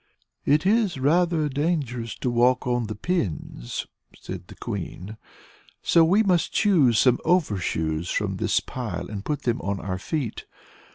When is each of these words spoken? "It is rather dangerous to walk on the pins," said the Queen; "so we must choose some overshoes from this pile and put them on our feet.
"It 0.45 0.65
is 0.65 0.97
rather 0.97 1.47
dangerous 1.47 2.15
to 2.15 2.31
walk 2.31 2.65
on 2.65 2.87
the 2.87 2.95
pins," 2.95 3.85
said 4.19 4.47
the 4.47 4.55
Queen; 4.55 5.15
"so 5.83 6.03
we 6.03 6.23
must 6.23 6.51
choose 6.51 6.97
some 6.97 7.19
overshoes 7.23 8.09
from 8.09 8.37
this 8.37 8.59
pile 8.61 9.11
and 9.11 9.23
put 9.23 9.43
them 9.43 9.61
on 9.61 9.79
our 9.79 9.99
feet. 9.99 10.45